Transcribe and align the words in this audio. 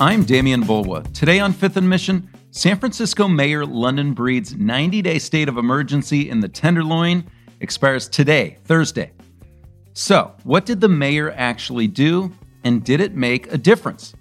I'm 0.00 0.24
Demian 0.24 0.64
Bulwa. 0.64 1.12
Today 1.12 1.40
on 1.40 1.52
Fifth 1.52 1.76
and 1.76 1.86
Mission, 1.86 2.26
San 2.52 2.78
Francisco 2.78 3.28
Mayor 3.28 3.66
London 3.66 4.14
Breed's 4.14 4.54
90 4.54 5.02
day 5.02 5.18
state 5.18 5.46
of 5.46 5.58
emergency 5.58 6.30
in 6.30 6.40
the 6.40 6.48
Tenderloin 6.48 7.30
expires 7.60 8.08
today, 8.08 8.56
Thursday. 8.64 9.12
So, 9.92 10.32
what 10.44 10.64
did 10.64 10.80
the 10.80 10.88
mayor 10.88 11.32
actually 11.36 11.86
do, 11.86 12.32
and 12.64 12.82
did 12.82 13.02
it 13.02 13.14
make 13.14 13.52
a 13.52 13.58
difference? 13.58 14.14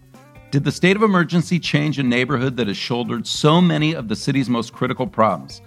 Did 0.51 0.65
the 0.65 0.71
state 0.73 0.97
of 0.97 1.01
emergency 1.01 1.61
change 1.61 1.97
a 1.97 2.03
neighborhood 2.03 2.57
that 2.57 2.67
has 2.67 2.75
shouldered 2.75 3.25
so 3.25 3.61
many 3.61 3.93
of 3.93 4.09
the 4.09 4.17
city's 4.17 4.49
most 4.49 4.73
critical 4.73 5.07
problems, 5.07 5.61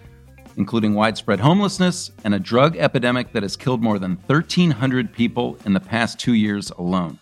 including 0.59 0.93
widespread 0.93 1.41
homelessness 1.41 2.11
and 2.25 2.35
a 2.35 2.39
drug 2.39 2.77
epidemic 2.77 3.33
that 3.33 3.45
has 3.45 3.57
killed 3.57 3.83
more 3.83 3.99
than 3.99 4.19
1,300 4.27 5.11
people 5.11 5.57
in 5.65 5.73
the 5.73 5.81
past 5.81 6.19
two 6.19 6.35
years 6.35 6.69
alone? 6.73 7.19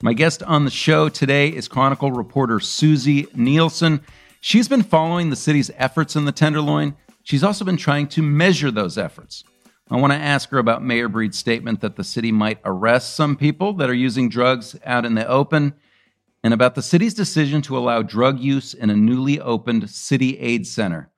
My 0.00 0.12
guest 0.12 0.44
on 0.44 0.64
the 0.64 0.70
show 0.70 1.08
today 1.08 1.48
is 1.48 1.66
Chronicle 1.66 2.12
reporter 2.12 2.60
Susie 2.60 3.24
Neilson. 3.34 4.00
She's 4.40 4.68
been 4.68 4.84
following 4.84 5.30
the 5.30 5.34
city's 5.34 5.72
efforts 5.74 6.14
in 6.14 6.24
the 6.24 6.30
Tenderloin. 6.30 6.94
She's 7.24 7.42
also 7.42 7.64
been 7.64 7.76
trying 7.76 8.06
to 8.10 8.22
measure 8.22 8.70
those 8.70 8.96
efforts. 8.96 9.42
I 9.90 9.96
want 9.96 10.12
to 10.12 10.18
ask 10.18 10.50
her 10.50 10.58
about 10.58 10.84
Mayor 10.84 11.08
Breed's 11.08 11.36
statement 11.36 11.80
that 11.80 11.96
the 11.96 12.04
city 12.04 12.30
might 12.30 12.60
arrest 12.64 13.16
some 13.16 13.34
people 13.34 13.72
that 13.72 13.90
are 13.90 13.94
using 13.94 14.28
drugs 14.28 14.78
out 14.84 15.04
in 15.04 15.16
the 15.16 15.26
open, 15.26 15.74
and 16.44 16.54
about 16.54 16.76
the 16.76 16.82
city's 16.82 17.14
decision 17.14 17.60
to 17.62 17.76
allow 17.76 18.02
drug 18.02 18.38
use 18.38 18.74
in 18.74 18.90
a 18.90 18.96
newly 18.96 19.40
opened 19.40 19.90
City 19.90 20.38
Aid 20.38 20.68
Center. 20.68 21.10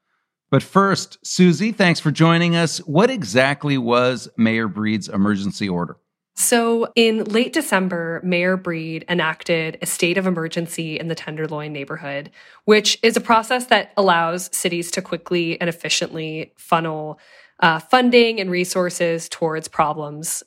But 0.50 0.62
first, 0.62 1.18
Susie, 1.22 1.72
thanks 1.72 2.00
for 2.00 2.10
joining 2.10 2.56
us. 2.56 2.78
What 2.78 3.10
exactly 3.10 3.76
was 3.76 4.30
Mayor 4.38 4.68
Breed's 4.68 5.10
emergency 5.10 5.68
order? 5.68 5.98
So, 6.40 6.90
in 6.96 7.24
late 7.24 7.52
December, 7.52 8.18
Mayor 8.24 8.56
Breed 8.56 9.04
enacted 9.10 9.76
a 9.82 9.86
state 9.86 10.16
of 10.16 10.26
emergency 10.26 10.98
in 10.98 11.08
the 11.08 11.14
Tenderloin 11.14 11.70
neighborhood, 11.70 12.30
which 12.64 12.98
is 13.02 13.14
a 13.14 13.20
process 13.20 13.66
that 13.66 13.92
allows 13.98 14.48
cities 14.56 14.90
to 14.92 15.02
quickly 15.02 15.60
and 15.60 15.68
efficiently 15.68 16.54
funnel 16.56 17.20
uh, 17.60 17.78
funding 17.78 18.40
and 18.40 18.50
resources 18.50 19.28
towards 19.28 19.68
problems. 19.68 20.42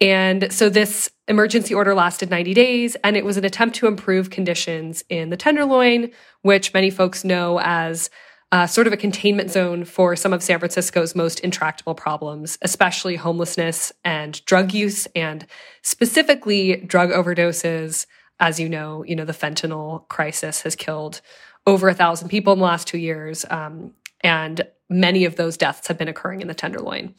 And 0.00 0.52
so, 0.52 0.68
this 0.68 1.08
emergency 1.28 1.72
order 1.72 1.94
lasted 1.94 2.28
90 2.28 2.52
days, 2.52 2.96
and 3.04 3.16
it 3.16 3.24
was 3.24 3.36
an 3.36 3.44
attempt 3.44 3.76
to 3.76 3.86
improve 3.86 4.28
conditions 4.28 5.04
in 5.08 5.30
the 5.30 5.36
Tenderloin, 5.36 6.10
which 6.40 6.74
many 6.74 6.90
folks 6.90 7.22
know 7.22 7.60
as 7.62 8.10
uh, 8.52 8.66
sort 8.66 8.86
of 8.86 8.92
a 8.92 8.98
containment 8.98 9.50
zone 9.50 9.84
for 9.84 10.14
some 10.14 10.34
of 10.34 10.42
San 10.42 10.58
Francisco's 10.58 11.14
most 11.14 11.40
intractable 11.40 11.94
problems, 11.94 12.58
especially 12.60 13.16
homelessness 13.16 13.92
and 14.04 14.44
drug 14.44 14.74
use, 14.74 15.06
and 15.16 15.46
specifically 15.80 16.76
drug 16.76 17.10
overdoses. 17.10 18.06
As 18.38 18.60
you 18.60 18.68
know, 18.68 19.04
you 19.04 19.16
know 19.16 19.24
the 19.24 19.32
fentanyl 19.32 20.06
crisis 20.08 20.62
has 20.62 20.76
killed 20.76 21.22
over 21.66 21.88
a 21.88 21.94
thousand 21.94 22.28
people 22.28 22.52
in 22.52 22.58
the 22.58 22.64
last 22.64 22.86
two 22.86 22.98
years, 22.98 23.46
um, 23.48 23.94
and 24.20 24.66
many 24.90 25.24
of 25.24 25.36
those 25.36 25.56
deaths 25.56 25.88
have 25.88 25.96
been 25.96 26.08
occurring 26.08 26.42
in 26.42 26.48
the 26.48 26.54
Tenderloin. 26.54 27.14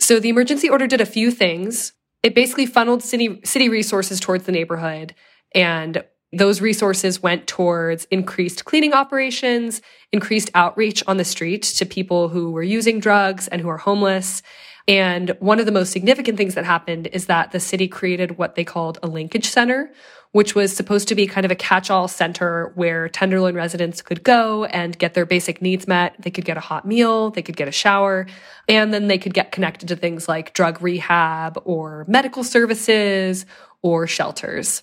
So 0.00 0.18
the 0.18 0.30
emergency 0.30 0.68
order 0.68 0.86
did 0.86 1.00
a 1.00 1.06
few 1.06 1.30
things. 1.30 1.92
It 2.22 2.34
basically 2.34 2.66
funneled 2.66 3.02
city 3.02 3.40
city 3.44 3.68
resources 3.68 4.18
towards 4.18 4.44
the 4.44 4.52
neighborhood 4.52 5.14
and 5.54 6.02
those 6.36 6.60
resources 6.60 7.22
went 7.22 7.46
towards 7.46 8.06
increased 8.10 8.64
cleaning 8.64 8.92
operations, 8.92 9.82
increased 10.12 10.50
outreach 10.54 11.02
on 11.06 11.16
the 11.16 11.24
street 11.24 11.62
to 11.62 11.86
people 11.86 12.28
who 12.28 12.50
were 12.50 12.62
using 12.62 13.00
drugs 13.00 13.48
and 13.48 13.60
who 13.60 13.68
are 13.68 13.78
homeless. 13.78 14.42
And 14.86 15.30
one 15.40 15.60
of 15.60 15.66
the 15.66 15.72
most 15.72 15.92
significant 15.92 16.36
things 16.36 16.54
that 16.54 16.64
happened 16.64 17.06
is 17.08 17.26
that 17.26 17.52
the 17.52 17.60
city 17.60 17.88
created 17.88 18.36
what 18.36 18.54
they 18.54 18.64
called 18.64 18.98
a 19.02 19.06
linkage 19.06 19.46
center, 19.46 19.90
which 20.32 20.54
was 20.54 20.76
supposed 20.76 21.08
to 21.08 21.14
be 21.14 21.26
kind 21.26 21.46
of 21.46 21.50
a 21.50 21.56
catch 21.56 21.90
all 21.90 22.06
center 22.06 22.72
where 22.74 23.08
Tenderloin 23.08 23.54
residents 23.54 24.02
could 24.02 24.22
go 24.22 24.64
and 24.66 24.98
get 24.98 25.14
their 25.14 25.24
basic 25.24 25.62
needs 25.62 25.88
met. 25.88 26.16
They 26.18 26.30
could 26.30 26.44
get 26.44 26.58
a 26.58 26.60
hot 26.60 26.86
meal, 26.86 27.30
they 27.30 27.40
could 27.40 27.56
get 27.56 27.68
a 27.68 27.72
shower, 27.72 28.26
and 28.68 28.92
then 28.92 29.08
they 29.08 29.16
could 29.16 29.32
get 29.32 29.52
connected 29.52 29.88
to 29.88 29.96
things 29.96 30.28
like 30.28 30.52
drug 30.52 30.82
rehab 30.82 31.60
or 31.64 32.04
medical 32.06 32.44
services 32.44 33.46
or 33.80 34.06
shelters. 34.06 34.82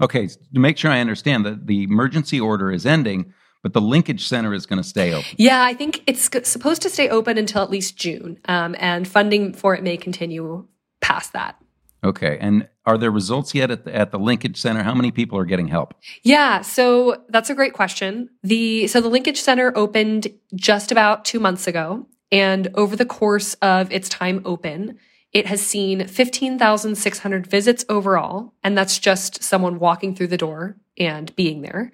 Okay, 0.00 0.26
to 0.26 0.36
make 0.52 0.78
sure 0.78 0.90
I 0.90 1.00
understand 1.00 1.44
that 1.46 1.66
the 1.66 1.84
emergency 1.84 2.40
order 2.40 2.70
is 2.70 2.86
ending, 2.86 3.32
but 3.62 3.72
the 3.72 3.80
linkage 3.80 4.26
center 4.26 4.54
is 4.54 4.66
going 4.66 4.82
to 4.82 4.88
stay 4.88 5.12
open. 5.12 5.30
Yeah, 5.36 5.62
I 5.62 5.74
think 5.74 6.02
it's 6.06 6.28
supposed 6.48 6.82
to 6.82 6.90
stay 6.90 7.08
open 7.08 7.38
until 7.38 7.62
at 7.62 7.70
least 7.70 7.96
June, 7.96 8.38
um, 8.46 8.76
and 8.78 9.08
funding 9.08 9.52
for 9.52 9.74
it 9.74 9.82
may 9.82 9.96
continue 9.96 10.66
past 11.00 11.32
that. 11.32 11.56
Okay, 12.04 12.36
and 12.38 12.68
are 12.84 12.98
there 12.98 13.10
results 13.10 13.54
yet 13.54 13.70
at 13.70 13.84
the, 13.84 13.96
at 13.96 14.10
the 14.10 14.18
linkage 14.18 14.60
center? 14.60 14.82
How 14.82 14.94
many 14.94 15.10
people 15.10 15.38
are 15.38 15.46
getting 15.46 15.68
help? 15.68 15.94
Yeah, 16.22 16.60
so 16.60 17.24
that's 17.30 17.48
a 17.48 17.54
great 17.54 17.72
question. 17.72 18.28
The 18.42 18.86
so 18.88 19.00
the 19.00 19.08
linkage 19.08 19.40
center 19.40 19.72
opened 19.74 20.28
just 20.54 20.92
about 20.92 21.24
two 21.24 21.40
months 21.40 21.66
ago, 21.66 22.06
and 22.30 22.68
over 22.74 22.94
the 22.94 23.06
course 23.06 23.54
of 23.54 23.90
its 23.90 24.10
time 24.10 24.42
open, 24.44 24.98
it 25.34 25.46
has 25.46 25.60
seen 25.60 26.06
15,600 26.06 27.46
visits 27.48 27.84
overall, 27.88 28.54
and 28.62 28.78
that's 28.78 29.00
just 29.00 29.42
someone 29.42 29.80
walking 29.80 30.14
through 30.14 30.28
the 30.28 30.36
door 30.36 30.76
and 30.96 31.34
being 31.34 31.62
there. 31.62 31.90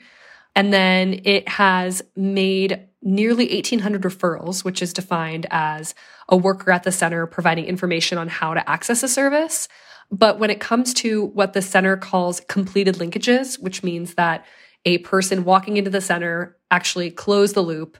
And 0.54 0.72
then 0.72 1.22
it 1.24 1.48
has 1.48 2.02
made 2.14 2.86
nearly 3.02 3.46
1,800 3.46 4.02
referrals, 4.02 4.62
which 4.62 4.82
is 4.82 4.92
defined 4.92 5.46
as 5.50 5.94
a 6.28 6.36
worker 6.36 6.70
at 6.70 6.82
the 6.82 6.92
center 6.92 7.26
providing 7.26 7.64
information 7.64 8.18
on 8.18 8.28
how 8.28 8.52
to 8.52 8.68
access 8.68 9.02
a 9.02 9.08
service. 9.08 9.68
But 10.10 10.38
when 10.38 10.50
it 10.50 10.60
comes 10.60 10.92
to 10.94 11.26
what 11.26 11.54
the 11.54 11.62
center 11.62 11.96
calls 11.96 12.40
completed 12.40 12.96
linkages, 12.96 13.58
which 13.58 13.82
means 13.82 14.14
that 14.14 14.44
a 14.84 14.98
person 14.98 15.44
walking 15.44 15.78
into 15.78 15.90
the 15.90 16.02
center 16.02 16.58
actually 16.70 17.10
closed 17.10 17.54
the 17.54 17.62
loop, 17.62 17.96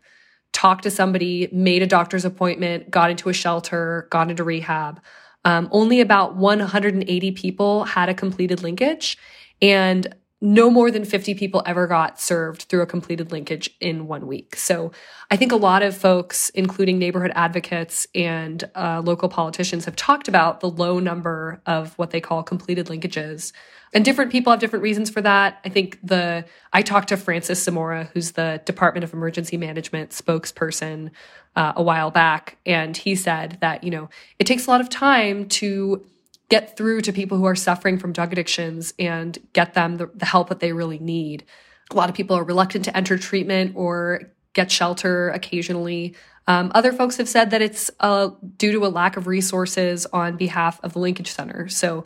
talked 0.52 0.82
to 0.82 0.90
somebody, 0.90 1.48
made 1.50 1.82
a 1.82 1.86
doctor's 1.86 2.26
appointment, 2.26 2.90
got 2.90 3.10
into 3.10 3.30
a 3.30 3.32
shelter, 3.32 4.06
got 4.10 4.30
into 4.30 4.44
rehab, 4.44 5.00
um, 5.44 5.68
only 5.70 6.00
about 6.00 6.36
180 6.36 7.32
people 7.32 7.84
had 7.84 8.08
a 8.08 8.14
completed 8.14 8.62
linkage, 8.62 9.16
and 9.62 10.14
no 10.40 10.70
more 10.70 10.90
than 10.90 11.04
50 11.04 11.34
people 11.34 11.62
ever 11.66 11.86
got 11.86 12.18
served 12.18 12.62
through 12.62 12.80
a 12.80 12.86
completed 12.86 13.30
linkage 13.30 13.70
in 13.78 14.06
one 14.06 14.26
week. 14.26 14.56
So 14.56 14.90
I 15.30 15.36
think 15.36 15.52
a 15.52 15.56
lot 15.56 15.82
of 15.82 15.94
folks, 15.94 16.48
including 16.50 16.98
neighborhood 16.98 17.32
advocates 17.34 18.06
and 18.14 18.64
uh, 18.74 19.02
local 19.04 19.28
politicians, 19.28 19.84
have 19.84 19.96
talked 19.96 20.28
about 20.28 20.60
the 20.60 20.70
low 20.70 20.98
number 20.98 21.60
of 21.66 21.92
what 21.98 22.10
they 22.10 22.20
call 22.20 22.42
completed 22.42 22.86
linkages. 22.86 23.52
And 23.92 24.04
different 24.04 24.30
people 24.30 24.52
have 24.52 24.60
different 24.60 24.84
reasons 24.84 25.10
for 25.10 25.20
that. 25.22 25.58
I 25.64 25.68
think 25.68 25.98
the, 26.02 26.44
I 26.72 26.82
talked 26.82 27.08
to 27.08 27.16
Francis 27.16 27.62
Zamora, 27.62 28.08
who's 28.12 28.32
the 28.32 28.62
Department 28.64 29.02
of 29.02 29.12
Emergency 29.12 29.56
Management 29.56 30.10
spokesperson 30.10 31.10
uh, 31.56 31.72
a 31.74 31.82
while 31.82 32.10
back. 32.10 32.58
And 32.64 32.96
he 32.96 33.16
said 33.16 33.58
that, 33.60 33.82
you 33.82 33.90
know, 33.90 34.08
it 34.38 34.46
takes 34.46 34.66
a 34.66 34.70
lot 34.70 34.80
of 34.80 34.88
time 34.88 35.48
to 35.48 36.06
get 36.48 36.76
through 36.76 37.00
to 37.00 37.12
people 37.12 37.38
who 37.38 37.46
are 37.46 37.56
suffering 37.56 37.98
from 37.98 38.12
drug 38.12 38.32
addictions 38.32 38.94
and 38.98 39.38
get 39.52 39.74
them 39.74 39.96
the, 39.96 40.10
the 40.14 40.26
help 40.26 40.48
that 40.48 40.60
they 40.60 40.72
really 40.72 40.98
need. 40.98 41.44
A 41.90 41.96
lot 41.96 42.08
of 42.08 42.14
people 42.14 42.36
are 42.36 42.44
reluctant 42.44 42.84
to 42.84 42.96
enter 42.96 43.18
treatment 43.18 43.72
or 43.74 44.32
get 44.52 44.70
shelter 44.70 45.30
occasionally. 45.30 46.14
Um, 46.46 46.72
other 46.74 46.92
folks 46.92 47.16
have 47.18 47.28
said 47.28 47.50
that 47.50 47.62
it's 47.62 47.90
uh, 48.00 48.30
due 48.56 48.72
to 48.72 48.86
a 48.86 48.88
lack 48.88 49.16
of 49.16 49.26
resources 49.26 50.06
on 50.06 50.36
behalf 50.36 50.80
of 50.82 50.92
the 50.92 50.98
Linkage 50.98 51.30
Center. 51.30 51.68
So 51.68 52.04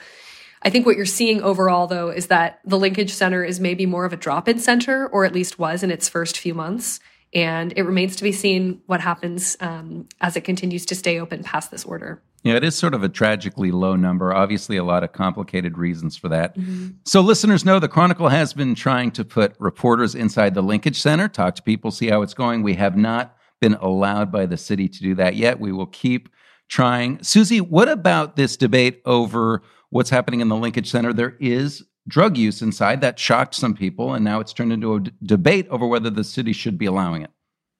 I 0.64 0.70
think 0.70 0.86
what 0.86 0.96
you're 0.96 1.04
seeing 1.04 1.42
overall, 1.42 1.86
though, 1.86 2.08
is 2.08 2.28
that 2.28 2.60
the 2.64 2.78
Linkage 2.78 3.12
Center 3.12 3.44
is 3.44 3.60
maybe 3.60 3.84
more 3.84 4.04
of 4.04 4.12
a 4.12 4.16
drop 4.16 4.48
in 4.48 4.58
center, 4.58 5.06
or 5.08 5.24
at 5.24 5.34
least 5.34 5.58
was 5.58 5.82
in 5.82 5.90
its 5.90 6.08
first 6.08 6.38
few 6.38 6.54
months. 6.54 7.00
And 7.34 7.72
it 7.76 7.82
remains 7.82 8.16
to 8.16 8.22
be 8.22 8.32
seen 8.32 8.80
what 8.86 9.00
happens 9.00 9.56
um, 9.60 10.08
as 10.20 10.36
it 10.36 10.42
continues 10.42 10.86
to 10.86 10.94
stay 10.94 11.18
open 11.18 11.42
past 11.42 11.70
this 11.70 11.84
order. 11.84 12.22
Yeah, 12.44 12.54
it 12.54 12.64
is 12.64 12.76
sort 12.76 12.94
of 12.94 13.02
a 13.02 13.08
tragically 13.08 13.72
low 13.72 13.96
number. 13.96 14.32
Obviously, 14.32 14.76
a 14.76 14.84
lot 14.84 15.02
of 15.02 15.12
complicated 15.12 15.76
reasons 15.76 16.16
for 16.16 16.28
that. 16.28 16.56
Mm-hmm. 16.56 16.90
So, 17.04 17.20
listeners 17.20 17.64
know 17.64 17.78
the 17.78 17.88
Chronicle 17.88 18.28
has 18.28 18.52
been 18.52 18.74
trying 18.74 19.10
to 19.12 19.24
put 19.24 19.54
reporters 19.58 20.14
inside 20.14 20.54
the 20.54 20.62
Linkage 20.62 21.00
Center, 21.00 21.26
talk 21.26 21.56
to 21.56 21.62
people, 21.62 21.90
see 21.90 22.08
how 22.08 22.22
it's 22.22 22.34
going. 22.34 22.62
We 22.62 22.74
have 22.74 22.96
not 22.96 23.34
been 23.60 23.74
allowed 23.74 24.30
by 24.30 24.44
the 24.46 24.58
city 24.58 24.88
to 24.88 25.00
do 25.00 25.14
that 25.14 25.36
yet. 25.36 25.58
We 25.58 25.72
will 25.72 25.86
keep 25.86 26.28
trying. 26.68 27.22
Susie, 27.22 27.60
what 27.60 27.88
about 27.88 28.36
this 28.36 28.56
debate 28.56 29.00
over 29.04 29.62
what's 29.90 30.10
happening 30.10 30.40
in 30.40 30.48
the 30.48 30.56
Linkage 30.56 30.90
Center? 30.90 31.12
There 31.12 31.36
is 31.40 31.84
drug 32.08 32.36
use 32.36 32.62
inside. 32.62 33.00
That 33.00 33.18
shocked 33.18 33.54
some 33.54 33.74
people, 33.74 34.14
and 34.14 34.24
now 34.24 34.40
it's 34.40 34.52
turned 34.52 34.72
into 34.72 34.94
a 34.94 35.00
d- 35.00 35.12
debate 35.22 35.66
over 35.68 35.86
whether 35.86 36.10
the 36.10 36.24
city 36.24 36.52
should 36.52 36.78
be 36.78 36.86
allowing 36.86 37.22
it. 37.22 37.30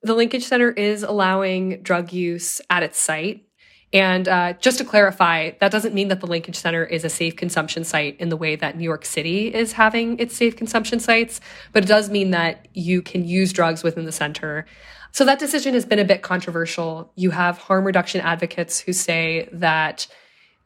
The 0.02 0.14
Linkage 0.14 0.44
Center 0.44 0.70
is 0.70 1.02
allowing 1.02 1.82
drug 1.82 2.12
use 2.12 2.60
at 2.70 2.82
its 2.82 2.98
site. 2.98 3.46
And 3.92 4.26
uh, 4.26 4.54
just 4.54 4.78
to 4.78 4.84
clarify, 4.84 5.52
that 5.60 5.70
doesn't 5.70 5.94
mean 5.94 6.08
that 6.08 6.20
the 6.20 6.26
Linkage 6.26 6.56
Center 6.56 6.84
is 6.84 7.04
a 7.04 7.08
safe 7.08 7.36
consumption 7.36 7.84
site 7.84 8.19
in 8.19 8.28
the 8.28 8.36
way 8.36 8.56
that 8.56 8.76
New 8.76 8.82
York 8.82 9.04
City 9.04 9.54
is 9.54 9.72
having 9.72 10.19
its 10.19 10.36
safe 10.36 10.56
consumption 10.56 10.98
sites, 10.98 11.40
but 11.72 11.84
it 11.84 11.86
does 11.86 12.10
mean 12.10 12.32
that 12.32 12.66
you 12.75 13.02
can 13.02 13.25
use 13.25 13.52
drugs 13.52 13.84
within 13.84 14.04
the 14.04 14.12
center. 14.12 14.66
So 15.14 15.25
that 15.26 15.38
decision 15.38 15.75
has 15.75 15.84
been 15.84 16.00
a 16.00 16.05
bit 16.05 16.22
controversial. 16.22 17.12
You 17.14 17.31
have 17.31 17.56
harm 17.56 17.84
reduction 17.84 18.20
advocates 18.20 18.81
who 18.81 18.93
say 18.93 19.49
that 19.52 20.08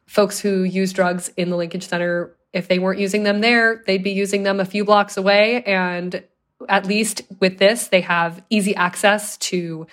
folks 0.07 0.39
who 0.39 0.63
use 0.63 0.91
drugs 0.91 1.31
in 1.37 1.51
the 1.51 1.55
Linkage 1.55 1.87
Center 1.87 2.35
if 2.51 2.67
they 2.67 2.79
weren't 2.79 2.99
using 2.99 3.21
them 3.21 3.41
there, 3.41 3.83
they'd 3.85 4.03
be 4.03 4.09
using 4.09 4.41
them 4.41 4.59
a 4.59 4.65
few 4.65 4.83
blocks 4.83 5.17
away. 5.17 5.61
And 5.65 6.23
at 6.67 6.87
least 6.87 7.21
with 7.39 7.59
this, 7.59 7.89
they 7.89 8.01
have 8.01 8.43
easy 8.49 8.75
access 8.75 9.37
to 9.37 9.85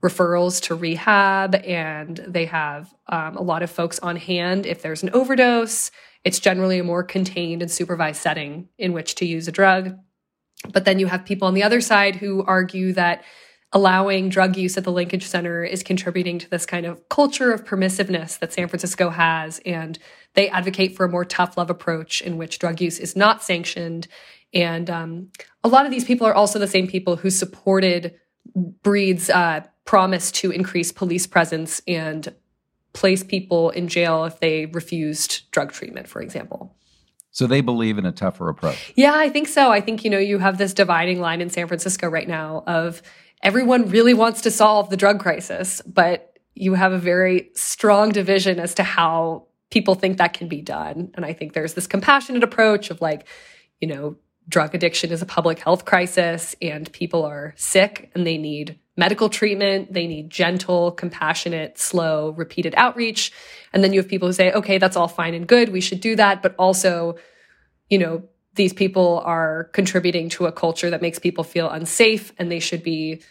referrals 0.00 0.62
to 0.62 0.76
rehab 0.76 1.56
and 1.56 2.18
they 2.18 2.44
have 2.44 2.94
um, 3.08 3.36
a 3.36 3.42
lot 3.42 3.64
of 3.64 3.70
folks 3.70 3.98
on 3.98 4.14
hand 4.14 4.64
if 4.64 4.80
there's 4.80 5.02
an 5.02 5.10
overdose. 5.10 5.90
It's 6.22 6.38
generally 6.38 6.78
a 6.78 6.84
more 6.84 7.02
contained 7.02 7.62
and 7.62 7.70
supervised 7.70 8.22
setting 8.22 8.68
in 8.78 8.92
which 8.92 9.16
to 9.16 9.26
use 9.26 9.48
a 9.48 9.52
drug. 9.52 9.98
But 10.72 10.84
then 10.84 11.00
you 11.00 11.08
have 11.08 11.24
people 11.24 11.48
on 11.48 11.54
the 11.54 11.64
other 11.64 11.80
side 11.80 12.14
who 12.14 12.44
argue 12.44 12.92
that 12.92 13.24
allowing 13.74 14.28
drug 14.28 14.56
use 14.56 14.76
at 14.78 14.84
the 14.84 14.92
Linkage 14.92 15.26
Center 15.26 15.64
is 15.64 15.82
contributing 15.82 16.38
to 16.38 16.48
this 16.48 16.64
kind 16.64 16.86
of 16.86 17.08
culture 17.08 17.52
of 17.52 17.64
permissiveness 17.64 18.38
that 18.38 18.52
San 18.52 18.68
Francisco 18.68 19.10
has. 19.10 19.58
And 19.66 19.98
they 20.34 20.48
advocate 20.48 20.96
for 20.96 21.04
a 21.04 21.08
more 21.08 21.24
tough 21.24 21.56
love 21.56 21.70
approach 21.70 22.22
in 22.22 22.38
which 22.38 22.60
drug 22.60 22.80
use 22.80 23.00
is 23.00 23.16
not 23.16 23.42
sanctioned. 23.42 24.06
And 24.54 24.88
um, 24.88 25.30
a 25.64 25.68
lot 25.68 25.84
of 25.84 25.90
these 25.90 26.04
people 26.04 26.24
are 26.26 26.34
also 26.34 26.60
the 26.60 26.68
same 26.68 26.86
people 26.86 27.16
who 27.16 27.30
supported 27.30 28.14
Breed's 28.54 29.28
uh, 29.28 29.62
promise 29.84 30.30
to 30.32 30.52
increase 30.52 30.92
police 30.92 31.26
presence 31.26 31.82
and 31.88 32.32
place 32.92 33.24
people 33.24 33.70
in 33.70 33.88
jail 33.88 34.24
if 34.24 34.38
they 34.38 34.66
refused 34.66 35.50
drug 35.50 35.72
treatment, 35.72 36.06
for 36.06 36.22
example. 36.22 36.76
So 37.32 37.48
they 37.48 37.62
believe 37.62 37.98
in 37.98 38.06
a 38.06 38.12
tougher 38.12 38.48
approach. 38.48 38.92
Yeah, 38.94 39.14
I 39.14 39.28
think 39.28 39.48
so. 39.48 39.72
I 39.72 39.80
think, 39.80 40.04
you 40.04 40.10
know, 40.10 40.18
you 40.18 40.38
have 40.38 40.56
this 40.56 40.72
dividing 40.72 41.20
line 41.20 41.40
in 41.40 41.50
San 41.50 41.66
Francisco 41.66 42.08
right 42.08 42.28
now 42.28 42.62
of 42.68 43.02
everyone 43.44 43.90
really 43.90 44.14
wants 44.14 44.40
to 44.40 44.50
solve 44.50 44.90
the 44.90 44.96
drug 44.96 45.20
crisis, 45.20 45.82
but 45.82 46.38
you 46.54 46.74
have 46.74 46.92
a 46.92 46.98
very 46.98 47.50
strong 47.54 48.10
division 48.10 48.58
as 48.58 48.74
to 48.74 48.82
how 48.82 49.46
people 49.70 49.94
think 49.94 50.18
that 50.18 50.32
can 50.32 50.48
be 50.48 50.62
done. 50.62 51.10
And 51.14 51.24
I 51.24 51.32
think 51.32 51.52
there's 51.52 51.74
this 51.74 51.86
compassionate 51.86 52.42
approach 52.42 52.90
of 52.90 53.00
like, 53.00 53.28
you 53.80 53.88
know, 53.88 54.16
drug 54.48 54.74
addiction 54.74 55.10
is 55.10 55.22
a 55.22 55.26
public 55.26 55.58
health 55.58 55.84
crisis 55.84 56.54
and 56.60 56.90
people 56.92 57.24
are 57.24 57.54
sick 57.56 58.10
and 58.14 58.26
they 58.26 58.38
need 58.38 58.78
medical 58.96 59.28
treatment. 59.28 59.92
They 59.92 60.06
need 60.06 60.30
gentle, 60.30 60.92
compassionate, 60.92 61.78
slow, 61.78 62.30
repeated 62.30 62.74
outreach. 62.76 63.32
And 63.72 63.82
then 63.82 63.92
you 63.92 64.00
have 64.00 64.08
people 64.08 64.28
who 64.28 64.32
say, 64.32 64.52
okay, 64.52 64.78
that's 64.78 64.96
all 64.96 65.08
fine 65.08 65.34
and 65.34 65.46
good. 65.46 65.70
We 65.70 65.80
should 65.80 66.00
do 66.00 66.14
that. 66.16 66.42
But 66.42 66.54
also, 66.56 67.16
you 67.90 67.98
know, 67.98 68.22
these 68.54 68.72
people 68.72 69.22
are 69.24 69.64
contributing 69.72 70.28
to 70.30 70.46
a 70.46 70.52
culture 70.52 70.90
that 70.90 71.02
makes 71.02 71.18
people 71.18 71.44
feel 71.44 71.68
unsafe 71.70 72.32
and 72.38 72.50
they 72.50 72.60
should 72.60 72.82
be 72.82 73.22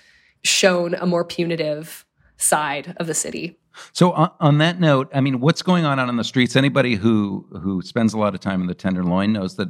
shown 0.44 0.94
a 0.96 1.06
more 1.06 1.24
punitive 1.24 2.06
side 2.38 2.96
of 2.98 3.08
the 3.08 3.14
city. 3.14 3.58
So 3.92 4.12
on, 4.12 4.32
on, 4.40 4.58
that 4.60 4.80
note, 4.80 5.10
I 5.14 5.22
mean, 5.22 5.40
what's 5.40 5.62
going 5.62 5.86
on 5.86 6.00
out 6.00 6.08
on 6.08 6.18
the 6.18 6.24
streets? 6.24 6.56
Anybody 6.56 6.96
who 6.96 7.48
who 7.62 7.82
spends 7.82 8.14
a 8.14 8.20
lot 8.20 8.36
of 8.36 8.40
time 8.40 8.62
in 8.62 8.68
the 8.68 8.76
Tenderloin 8.76 9.34
knows 9.34 9.56
that 9.56 9.70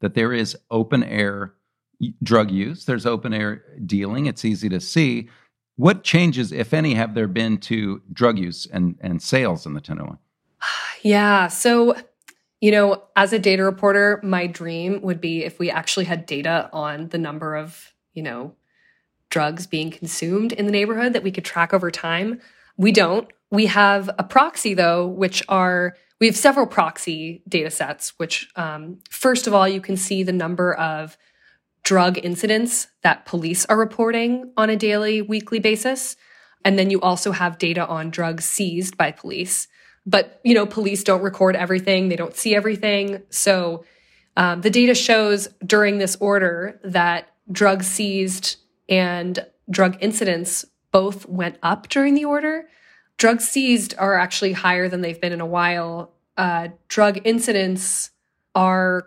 that 0.00 0.14
there 0.14 0.32
is 0.32 0.56
open 0.70 1.04
air 1.04 1.54
drug 2.22 2.50
use. 2.50 2.84
There's 2.84 3.06
open 3.06 3.32
air 3.32 3.62
dealing. 3.86 4.26
It's 4.26 4.44
easy 4.44 4.68
to 4.70 4.80
see. 4.80 5.28
What 5.76 6.02
changes, 6.04 6.52
if 6.52 6.74
any, 6.74 6.94
have 6.94 7.14
there 7.14 7.28
been 7.28 7.58
to 7.58 8.02
drug 8.12 8.38
use 8.38 8.66
and 8.72 8.96
and 9.00 9.22
sales 9.22 9.66
in 9.66 9.74
the 9.74 9.80
Tenderloin? 9.80 10.18
Yeah. 11.02 11.48
So 11.48 11.94
you 12.64 12.70
know, 12.70 13.02
as 13.14 13.34
a 13.34 13.38
data 13.38 13.62
reporter, 13.62 14.18
my 14.22 14.46
dream 14.46 15.02
would 15.02 15.20
be 15.20 15.44
if 15.44 15.58
we 15.58 15.70
actually 15.70 16.06
had 16.06 16.24
data 16.24 16.70
on 16.72 17.08
the 17.08 17.18
number 17.18 17.54
of, 17.54 17.92
you 18.14 18.22
know, 18.22 18.54
drugs 19.28 19.66
being 19.66 19.90
consumed 19.90 20.50
in 20.50 20.64
the 20.64 20.72
neighborhood 20.72 21.12
that 21.12 21.22
we 21.22 21.30
could 21.30 21.44
track 21.44 21.74
over 21.74 21.90
time. 21.90 22.40
We 22.78 22.90
don't. 22.90 23.30
We 23.50 23.66
have 23.66 24.08
a 24.18 24.24
proxy 24.24 24.72
though, 24.72 25.06
which 25.06 25.42
are 25.46 25.94
we 26.20 26.26
have 26.26 26.36
several 26.36 26.66
proxy 26.66 27.42
data 27.46 27.70
sets, 27.70 28.18
which 28.18 28.48
um, 28.56 29.00
first 29.10 29.46
of 29.46 29.52
all, 29.52 29.68
you 29.68 29.82
can 29.82 29.98
see 29.98 30.22
the 30.22 30.32
number 30.32 30.72
of 30.72 31.18
drug 31.82 32.16
incidents 32.16 32.86
that 33.02 33.26
police 33.26 33.66
are 33.66 33.76
reporting 33.76 34.54
on 34.56 34.70
a 34.70 34.76
daily, 34.76 35.20
weekly 35.20 35.58
basis. 35.58 36.16
And 36.64 36.78
then 36.78 36.88
you 36.88 36.98
also 37.02 37.32
have 37.32 37.58
data 37.58 37.86
on 37.86 38.08
drugs 38.08 38.46
seized 38.46 38.96
by 38.96 39.10
police. 39.10 39.68
But, 40.06 40.40
you 40.44 40.54
know, 40.54 40.66
police 40.66 41.02
don't 41.02 41.22
record 41.22 41.56
everything, 41.56 42.08
they 42.08 42.16
don't 42.16 42.36
see 42.36 42.54
everything. 42.54 43.22
So 43.30 43.84
um, 44.36 44.60
the 44.60 44.70
data 44.70 44.94
shows 44.94 45.48
during 45.64 45.98
this 45.98 46.16
order 46.20 46.80
that 46.84 47.28
drugs 47.50 47.86
seized 47.86 48.56
and 48.88 49.46
drug 49.70 49.96
incidents 50.00 50.64
both 50.92 51.26
went 51.26 51.58
up 51.62 51.88
during 51.88 52.14
the 52.14 52.24
order. 52.24 52.68
Drugs 53.16 53.48
seized 53.48 53.94
are 53.98 54.16
actually 54.18 54.52
higher 54.52 54.88
than 54.88 55.00
they've 55.00 55.20
been 55.20 55.32
in 55.32 55.40
a 55.40 55.46
while. 55.46 56.12
Uh, 56.36 56.68
drug 56.88 57.20
incidents 57.24 58.10
are 58.54 59.06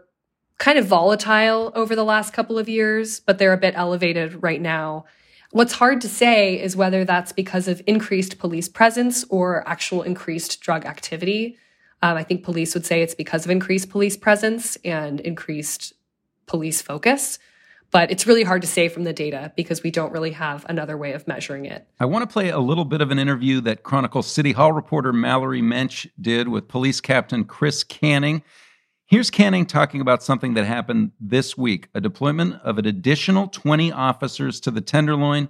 kind 0.58 0.80
of 0.80 0.86
volatile 0.86 1.72
over 1.76 1.96
the 1.96 2.04
last 2.04 2.34
couple 2.34 2.58
of 2.58 2.68
years, 2.68 3.20
but 3.20 3.38
they're 3.38 3.54
a 3.54 3.58
bit 3.58 3.74
elevated 3.78 4.42
right 4.42 4.62
now. 4.62 5.06
What's 5.58 5.74
hard 5.74 6.02
to 6.02 6.08
say 6.08 6.62
is 6.62 6.76
whether 6.76 7.04
that's 7.04 7.32
because 7.32 7.68
of 7.68 7.82
increased 7.88 8.38
police 8.38 8.70
presence 8.70 9.26
or 9.28 9.68
actual 9.68 10.04
increased 10.04 10.62
drug 10.62 10.86
activity. 10.86 11.58
Um, 12.04 12.16
I 12.16 12.22
think 12.24 12.44
police 12.44 12.76
would 12.76 12.86
say 12.86 13.02
it's 13.02 13.16
because 13.16 13.44
of 13.44 13.50
increased 13.50 13.90
police 13.90 14.16
presence 14.16 14.78
and 14.86 15.20
increased 15.20 15.94
police 16.46 16.84
focus. 16.84 17.40
But 17.90 18.12
it's 18.12 18.28
really 18.28 18.44
hard 18.44 18.62
to 18.62 18.68
say 18.68 18.88
from 18.88 19.04
the 19.04 19.14
data 19.14 19.52
because 19.56 19.82
we 19.82 19.90
don't 19.90 20.12
really 20.12 20.30
have 20.30 20.64
another 20.70 20.96
way 20.96 21.14
of 21.14 21.28
measuring 21.28 21.66
it. 21.66 21.88
I 22.00 22.06
want 22.06 22.22
to 22.22 22.32
play 22.32 22.50
a 22.50 22.60
little 22.60 22.86
bit 22.86 23.02
of 23.02 23.10
an 23.10 23.18
interview 23.18 23.60
that 23.62 23.82
Chronicle 23.82 24.22
City 24.22 24.52
Hall 24.52 24.74
reporter 24.74 25.12
Mallory 25.12 25.64
Moench 25.64 26.08
did 26.22 26.50
with 26.50 26.68
police 26.68 27.02
captain 27.02 27.46
Chris 27.46 27.84
Canning. 27.84 28.44
Here's 29.10 29.30
Canning 29.30 29.66
talking 29.66 30.02
about 30.02 30.22
something 30.22 30.54
that 30.56 30.66
happened 30.66 31.14
this 31.18 31.58
week 31.58 31.88
a 31.94 32.02
deployment 32.02 32.56
of 32.56 32.78
an 32.78 32.86
additional 32.86 33.48
20 33.48 33.90
officers 33.90 34.60
to 34.60 34.70
the 34.70 34.82
Tenderloin 34.82 35.48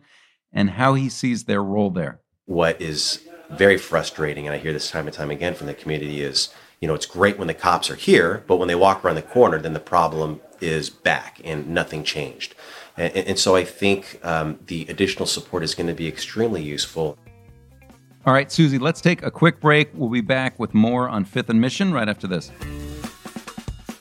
and 0.53 0.69
how 0.69 0.93
he 0.93 1.09
sees 1.09 1.45
their 1.45 1.63
role 1.63 1.89
there. 1.89 2.21
What 2.45 2.79
is 2.79 3.27
very 3.49 3.79
frustrating, 3.79 4.45
and 4.45 4.53
I 4.53 4.59
hear 4.59 4.73
this 4.73 4.91
time 4.91 5.07
and 5.07 5.13
time 5.13 5.31
again 5.31 5.55
from 5.55 5.65
the 5.65 5.73
community, 5.73 6.21
is 6.21 6.53
you 6.81 6.87
know, 6.87 6.93
it's 6.93 7.07
great 7.07 7.39
when 7.39 7.47
the 7.47 7.55
cops 7.55 7.89
are 7.89 7.95
here, 7.95 8.43
but 8.45 8.57
when 8.57 8.67
they 8.67 8.75
walk 8.75 9.03
around 9.03 9.15
the 9.15 9.23
corner, 9.23 9.59
then 9.59 9.73
the 9.73 9.79
problem 9.79 10.39
is 10.61 10.91
back 10.91 11.41
and 11.43 11.67
nothing 11.67 12.03
changed. 12.03 12.53
And, 12.95 13.11
and 13.15 13.39
so 13.39 13.55
I 13.55 13.63
think 13.63 14.19
um, 14.23 14.59
the 14.67 14.85
additional 14.87 15.25
support 15.25 15.63
is 15.63 15.73
going 15.73 15.87
to 15.87 15.95
be 15.95 16.07
extremely 16.07 16.61
useful. 16.61 17.17
All 18.23 18.33
right, 18.33 18.51
Susie, 18.51 18.77
let's 18.77 19.01
take 19.01 19.23
a 19.23 19.31
quick 19.31 19.59
break. 19.59 19.89
We'll 19.95 20.09
be 20.09 20.21
back 20.21 20.59
with 20.59 20.75
more 20.75 21.09
on 21.09 21.25
Fifth 21.25 21.49
and 21.49 21.59
Mission 21.59 21.91
right 21.91 22.07
after 22.07 22.27
this. 22.27 22.51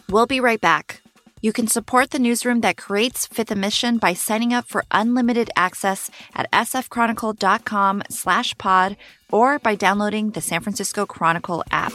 We'll 0.09 0.27
be 0.27 0.39
right 0.39 0.61
back. 0.61 1.03
You 1.43 1.53
can 1.53 1.67
support 1.67 2.11
the 2.11 2.21
newsroom 2.21 2.61
that 2.61 2.77
creates 2.77 3.27
Fifth 3.27 3.51
and 3.51 3.61
Mission 3.61 3.99
by 3.99 4.15
signing 4.15 4.55
up 4.55 4.67
for 4.67 4.85
unlimited 4.93 5.51
access 5.57 6.11
at 6.33 6.51
sfchronicle.com 6.53 8.05
slash 8.09 8.57
pod 8.57 8.97
or 9.33 9.59
by 9.59 9.75
downloading 9.75 10.31
the 10.31 10.41
San 10.41 10.61
Francisco 10.61 11.07
Chronicle 11.07 11.65
app. 11.73 11.93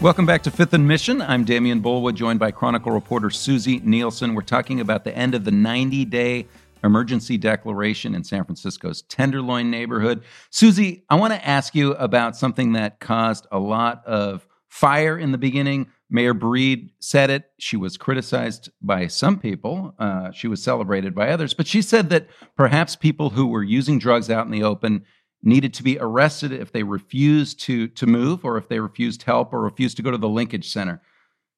Welcome 0.00 0.26
back 0.26 0.42
to 0.44 0.52
Fifth 0.52 0.74
and 0.74 0.86
Mission. 0.86 1.20
I'm 1.20 1.44
Demian 1.44 1.82
Bulwa, 1.82 2.14
joined 2.14 2.38
by 2.38 2.52
Chronicle 2.52 2.92
reporter 2.92 3.30
Susie 3.30 3.80
Neilson. 3.80 4.36
We're 4.36 4.42
talking 4.42 4.78
about 4.78 5.02
the 5.02 5.16
end 5.16 5.34
of 5.34 5.44
the 5.44 5.50
90 5.50 6.04
day 6.04 6.46
emergency 6.86 7.36
declaration 7.36 8.14
in 8.14 8.24
San 8.24 8.44
Francisco's 8.44 9.02
Tenderloin 9.02 9.70
neighborhood. 9.70 10.22
Susie, 10.50 11.04
I 11.10 11.16
want 11.16 11.34
to 11.34 11.46
ask 11.46 11.74
you 11.74 11.92
about 11.94 12.36
something 12.36 12.72
that 12.72 13.00
caused 13.00 13.46
a 13.52 13.58
lot 13.58 14.02
of 14.06 14.46
fire 14.68 15.18
in 15.18 15.32
the 15.32 15.38
beginning. 15.38 15.88
Mayor 16.08 16.34
Breed 16.34 16.90
said 17.00 17.30
it. 17.30 17.50
She 17.58 17.76
was 17.76 17.96
criticized 17.96 18.70
by 18.80 19.06
some 19.06 19.38
people. 19.38 19.94
Uh, 19.98 20.30
she 20.30 20.48
was 20.48 20.62
celebrated 20.62 21.14
by 21.14 21.30
others. 21.30 21.52
But 21.52 21.66
she 21.66 21.82
said 21.82 22.10
that 22.10 22.28
perhaps 22.56 22.94
people 22.94 23.30
who 23.30 23.46
were 23.46 23.62
using 23.62 23.98
drugs 23.98 24.30
out 24.30 24.46
in 24.46 24.52
the 24.52 24.62
open 24.62 25.04
needed 25.42 25.74
to 25.74 25.82
be 25.82 25.98
arrested 25.98 26.52
if 26.52 26.72
they 26.72 26.82
refused 26.82 27.60
to, 27.60 27.88
to 27.88 28.06
move 28.06 28.44
or 28.44 28.56
if 28.56 28.68
they 28.68 28.80
refused 28.80 29.22
help 29.22 29.52
or 29.52 29.60
refused 29.62 29.96
to 29.96 30.02
go 30.02 30.10
to 30.10 30.18
the 30.18 30.28
linkage 30.28 30.70
center. 30.70 31.02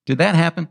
Did 0.06 0.18
that 0.18 0.34
happen? 0.34 0.68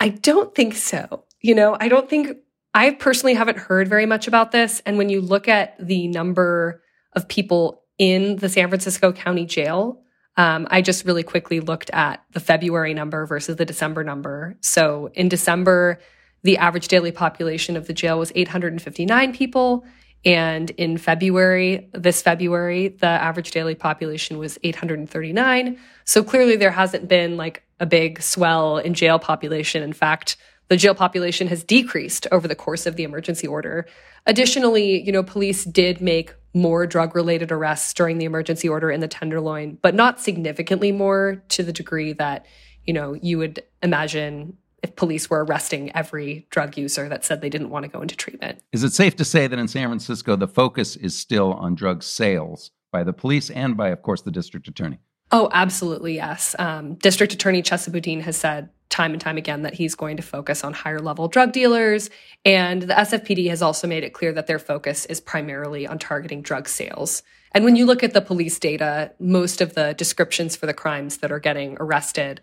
I 0.00 0.10
don't 0.10 0.54
think 0.54 0.74
so. 0.74 1.24
You 1.40 1.54
know, 1.54 1.76
I 1.78 1.88
don't 1.88 2.08
think 2.08 2.36
I 2.76 2.90
personally 2.90 3.32
haven't 3.32 3.56
heard 3.56 3.88
very 3.88 4.04
much 4.04 4.28
about 4.28 4.52
this. 4.52 4.82
And 4.84 4.98
when 4.98 5.08
you 5.08 5.22
look 5.22 5.48
at 5.48 5.74
the 5.80 6.08
number 6.08 6.82
of 7.14 7.26
people 7.26 7.82
in 7.96 8.36
the 8.36 8.50
San 8.50 8.68
Francisco 8.68 9.12
County 9.12 9.46
Jail, 9.46 10.02
um, 10.36 10.68
I 10.70 10.82
just 10.82 11.06
really 11.06 11.22
quickly 11.22 11.60
looked 11.60 11.88
at 11.88 12.22
the 12.32 12.38
February 12.38 12.92
number 12.92 13.24
versus 13.24 13.56
the 13.56 13.64
December 13.64 14.04
number. 14.04 14.58
So 14.60 15.10
in 15.14 15.30
December, 15.30 16.00
the 16.42 16.58
average 16.58 16.88
daily 16.88 17.12
population 17.12 17.78
of 17.78 17.86
the 17.86 17.94
jail 17.94 18.18
was 18.18 18.30
859 18.34 19.32
people. 19.34 19.86
And 20.26 20.68
in 20.72 20.98
February, 20.98 21.88
this 21.94 22.20
February, 22.20 22.88
the 22.88 23.06
average 23.06 23.52
daily 23.52 23.74
population 23.74 24.36
was 24.36 24.58
839. 24.62 25.78
So 26.04 26.22
clearly 26.22 26.56
there 26.56 26.72
hasn't 26.72 27.08
been 27.08 27.38
like 27.38 27.62
a 27.80 27.86
big 27.86 28.20
swell 28.20 28.76
in 28.76 28.92
jail 28.92 29.18
population. 29.18 29.82
In 29.82 29.94
fact, 29.94 30.36
the 30.68 30.76
jail 30.76 30.94
population 30.94 31.46
has 31.48 31.62
decreased 31.62 32.26
over 32.32 32.48
the 32.48 32.54
course 32.54 32.86
of 32.86 32.96
the 32.96 33.04
emergency 33.04 33.46
order. 33.46 33.86
Additionally, 34.26 35.02
you 35.02 35.12
know, 35.12 35.22
police 35.22 35.64
did 35.64 36.00
make 36.00 36.34
more 36.54 36.86
drug 36.86 37.14
related 37.14 37.52
arrests 37.52 37.92
during 37.94 38.18
the 38.18 38.24
emergency 38.24 38.68
order 38.68 38.90
in 38.90 39.00
the 39.00 39.08
Tenderloin, 39.08 39.78
but 39.82 39.94
not 39.94 40.20
significantly 40.20 40.90
more 40.90 41.42
to 41.48 41.62
the 41.62 41.72
degree 41.72 42.12
that, 42.14 42.46
you 42.84 42.92
know, 42.92 43.14
you 43.14 43.38
would 43.38 43.62
imagine 43.82 44.56
if 44.82 44.96
police 44.96 45.28
were 45.30 45.44
arresting 45.44 45.94
every 45.94 46.46
drug 46.50 46.76
user 46.76 47.08
that 47.08 47.24
said 47.24 47.40
they 47.40 47.50
didn't 47.50 47.70
want 47.70 47.84
to 47.84 47.88
go 47.88 48.00
into 48.00 48.16
treatment. 48.16 48.60
Is 48.72 48.84
it 48.84 48.92
safe 48.92 49.16
to 49.16 49.24
say 49.24 49.46
that 49.46 49.58
in 49.58 49.68
San 49.68 49.88
Francisco, 49.88 50.36
the 50.36 50.48
focus 50.48 50.96
is 50.96 51.16
still 51.16 51.52
on 51.54 51.74
drug 51.74 52.02
sales 52.02 52.70
by 52.92 53.04
the 53.04 53.12
police 53.12 53.50
and 53.50 53.76
by, 53.76 53.88
of 53.88 54.02
course, 54.02 54.22
the 54.22 54.30
district 54.30 54.68
attorney? 54.68 54.98
Oh, 55.32 55.48
absolutely, 55.52 56.14
yes. 56.14 56.54
Um, 56.58 56.94
District 56.94 57.32
Attorney 57.32 57.62
Chesa 57.62 57.90
Boudin 57.90 58.20
has 58.20 58.36
said 58.36 58.70
time 58.88 59.12
and 59.12 59.20
time 59.20 59.36
again 59.36 59.62
that 59.62 59.74
he's 59.74 59.94
going 59.94 60.16
to 60.16 60.22
focus 60.22 60.64
on 60.64 60.72
higher 60.72 61.00
level 61.00 61.28
drug 61.28 61.52
dealers. 61.52 62.10
And 62.44 62.82
the 62.82 62.94
SFPD 62.94 63.48
has 63.48 63.62
also 63.62 63.86
made 63.86 64.04
it 64.04 64.12
clear 64.12 64.32
that 64.32 64.46
their 64.46 64.58
focus 64.58 65.04
is 65.06 65.20
primarily 65.20 65.86
on 65.86 65.98
targeting 65.98 66.42
drug 66.42 66.68
sales. 66.68 67.22
And 67.52 67.64
when 67.64 67.76
you 67.76 67.86
look 67.86 68.02
at 68.02 68.12
the 68.12 68.20
police 68.20 68.58
data, 68.58 69.12
most 69.18 69.60
of 69.60 69.74
the 69.74 69.94
descriptions 69.94 70.56
for 70.56 70.66
the 70.66 70.74
crimes 70.74 71.18
that 71.18 71.32
are 71.32 71.40
getting 71.40 71.76
arrested 71.80 72.40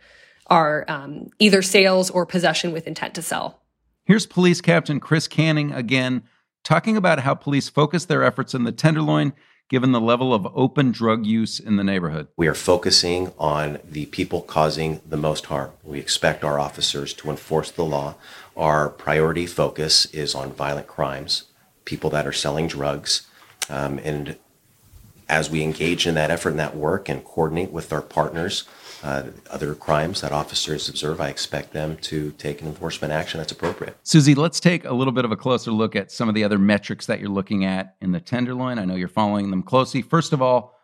are 0.47 0.85
um, 0.87 1.29
either 1.39 1.61
sales 1.61 2.09
or 2.09 2.25
possession 2.25 2.71
with 2.71 2.87
intent 2.87 3.15
to 3.15 3.21
sell. 3.21 3.61
Here's 4.05 4.25
Police 4.25 4.59
Captain 4.59 4.99
Chris 4.99 5.27
Canning 5.27 5.71
again 5.71 6.23
talking 6.63 6.97
about 6.97 7.19
how 7.19 7.35
police 7.35 7.69
focus 7.69 8.05
their 8.05 8.23
efforts 8.23 8.53
in 8.53 8.63
the 8.63 8.71
Tenderloin 8.71 9.33
given 9.73 9.91
the 9.91 9.99
level 9.99 10.35
of 10.35 10.45
open 10.55 10.91
drug 10.91 11.25
use 11.25 11.59
in 11.59 11.77
the 11.77 11.83
neighborhood? 11.83 12.27
We 12.37 12.45
are 12.45 12.53
focusing 12.53 13.33
on 13.39 13.79
the 13.83 14.05
people 14.05 14.41
causing 14.41 15.01
the 15.03 15.17
most 15.17 15.47
harm. 15.47 15.71
We 15.83 15.97
expect 15.97 16.43
our 16.43 16.59
officers 16.59 17.11
to 17.15 17.31
enforce 17.31 17.71
the 17.71 17.83
law. 17.83 18.13
Our 18.55 18.87
priority 18.87 19.47
focus 19.47 20.05
is 20.13 20.35
on 20.35 20.53
violent 20.53 20.85
crimes, 20.85 21.45
people 21.85 22.11
that 22.11 22.27
are 22.27 22.31
selling 22.31 22.67
drugs, 22.67 23.25
um, 23.67 23.99
and 24.03 24.37
as 25.27 25.49
we 25.49 25.63
engage 25.63 26.05
in 26.05 26.13
that 26.13 26.29
effort 26.29 26.51
and 26.51 26.59
that 26.59 26.75
work 26.77 27.09
and 27.09 27.25
coordinate 27.25 27.71
with 27.71 27.91
our 27.91 28.03
partners, 28.03 28.65
uh, 29.03 29.23
other 29.49 29.75
crimes 29.75 30.21
that 30.21 30.31
officers 30.31 30.87
observe, 30.87 31.19
I 31.19 31.29
expect 31.29 31.73
them 31.73 31.97
to 31.97 32.31
take 32.37 32.61
an 32.61 32.67
enforcement 32.67 33.11
action 33.13 33.37
that's 33.37 33.51
appropriate. 33.51 33.97
Susie, 34.03 34.33
let's 34.33 34.59
take 34.59 34.85
a 34.85 34.93
little 34.93 35.13
bit 35.13 35.25
of 35.25 35.31
a 35.31 35.35
closer 35.35 35.71
look 35.71 35.95
at 35.95 36.11
some 36.11 36.29
of 36.29 36.35
the 36.35 36.43
other 36.43 36.57
metrics 36.57 37.05
that 37.07 37.19
you're 37.19 37.29
looking 37.29 37.65
at 37.65 37.95
in 38.01 38.13
the 38.13 38.19
Tenderloin. 38.19 38.79
I 38.79 38.85
know 38.85 38.95
you're 38.95 39.07
following 39.09 39.49
them 39.49 39.61
closely. 39.61 40.01
First 40.01 40.31
of 40.31 40.41
all, 40.41 40.79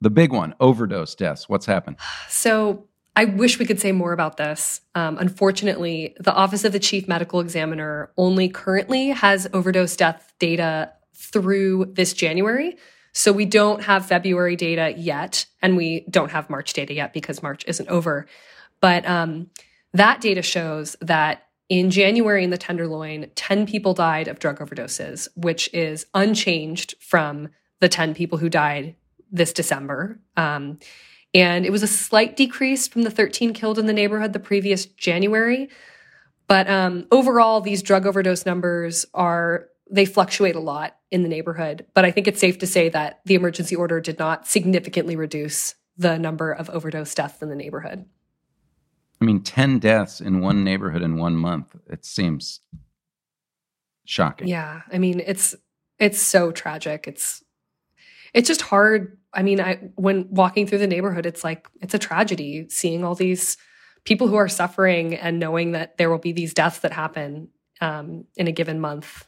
the 0.00 0.10
big 0.10 0.32
one 0.32 0.54
overdose 0.60 1.14
deaths. 1.14 1.48
What's 1.48 1.66
happened? 1.66 1.96
So, 2.28 2.84
I 3.16 3.24
wish 3.24 3.58
we 3.58 3.66
could 3.66 3.80
say 3.80 3.90
more 3.90 4.12
about 4.12 4.36
this. 4.36 4.80
Um, 4.94 5.18
unfortunately, 5.18 6.14
the 6.20 6.32
Office 6.32 6.64
of 6.64 6.70
the 6.70 6.78
Chief 6.78 7.08
Medical 7.08 7.40
Examiner 7.40 8.12
only 8.16 8.48
currently 8.48 9.08
has 9.08 9.48
overdose 9.52 9.96
death 9.96 10.32
data 10.38 10.92
through 11.16 11.86
this 11.94 12.12
January. 12.12 12.76
So 13.18 13.32
we 13.32 13.46
don't 13.46 13.82
have 13.82 14.06
February 14.06 14.54
data 14.54 14.94
yet, 14.96 15.46
and 15.60 15.76
we 15.76 16.06
don't 16.08 16.30
have 16.30 16.48
March 16.48 16.72
data 16.72 16.94
yet 16.94 17.12
because 17.12 17.42
March 17.42 17.64
isn't 17.66 17.88
over. 17.88 18.28
But 18.80 19.04
um, 19.08 19.50
that 19.92 20.20
data 20.20 20.40
shows 20.40 20.94
that 21.00 21.48
in 21.68 21.90
January 21.90 22.44
in 22.44 22.50
the 22.50 22.56
Tenderloin, 22.56 23.28
10 23.34 23.66
people 23.66 23.92
died 23.92 24.28
of 24.28 24.38
drug 24.38 24.60
overdoses, 24.60 25.26
which 25.34 25.68
is 25.74 26.06
unchanged 26.14 26.94
from 27.00 27.48
the 27.80 27.88
10 27.88 28.14
people 28.14 28.38
who 28.38 28.48
died 28.48 28.94
this 29.32 29.52
December. 29.52 30.20
Um, 30.36 30.78
and 31.34 31.66
it 31.66 31.72
was 31.72 31.82
a 31.82 31.88
slight 31.88 32.36
decrease 32.36 32.86
from 32.86 33.02
the 33.02 33.10
13 33.10 33.52
killed 33.52 33.80
in 33.80 33.86
the 33.86 33.92
neighborhood 33.92 34.32
the 34.32 34.38
previous 34.38 34.86
January. 34.86 35.70
But 36.46 36.70
um, 36.70 37.08
overall, 37.10 37.62
these 37.62 37.82
drug 37.82 38.06
overdose 38.06 38.46
numbers 38.46 39.06
are 39.12 39.70
they 39.90 40.04
fluctuate 40.04 40.54
a 40.54 40.60
lot 40.60 40.97
in 41.10 41.22
the 41.22 41.28
neighborhood. 41.28 41.86
But 41.94 42.04
I 42.04 42.10
think 42.10 42.26
it's 42.26 42.40
safe 42.40 42.58
to 42.58 42.66
say 42.66 42.88
that 42.90 43.20
the 43.24 43.34
emergency 43.34 43.74
order 43.74 44.00
did 44.00 44.18
not 44.18 44.46
significantly 44.46 45.16
reduce 45.16 45.74
the 45.96 46.18
number 46.18 46.52
of 46.52 46.70
overdose 46.70 47.14
deaths 47.14 47.42
in 47.42 47.48
the 47.48 47.56
neighborhood. 47.56 48.04
I 49.20 49.24
mean, 49.24 49.42
10 49.42 49.78
deaths 49.78 50.20
in 50.20 50.40
one 50.40 50.62
neighborhood 50.62 51.02
in 51.02 51.16
one 51.16 51.34
month. 51.34 51.74
It 51.88 52.04
seems 52.04 52.60
shocking. 54.04 54.46
Yeah. 54.48 54.82
I 54.92 54.98
mean, 54.98 55.20
it's 55.24 55.54
it's 55.98 56.20
so 56.20 56.52
tragic. 56.52 57.08
It's 57.08 57.42
it's 58.32 58.46
just 58.46 58.62
hard. 58.62 59.18
I 59.32 59.42
mean, 59.42 59.60
I 59.60 59.90
when 59.96 60.28
walking 60.30 60.66
through 60.66 60.78
the 60.78 60.86
neighborhood, 60.86 61.26
it's 61.26 61.42
like 61.42 61.68
it's 61.80 61.94
a 61.94 61.98
tragedy 61.98 62.66
seeing 62.68 63.02
all 63.02 63.16
these 63.16 63.56
people 64.04 64.28
who 64.28 64.36
are 64.36 64.48
suffering 64.48 65.14
and 65.14 65.40
knowing 65.40 65.72
that 65.72 65.98
there 65.98 66.10
will 66.10 66.18
be 66.18 66.32
these 66.32 66.54
deaths 66.54 66.78
that 66.80 66.92
happen 66.92 67.48
um, 67.80 68.24
in 68.36 68.46
a 68.46 68.52
given 68.52 68.80
month 68.80 69.26